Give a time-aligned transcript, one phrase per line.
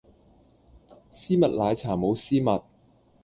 [1.11, 2.63] 絲襪奶茶冇絲襪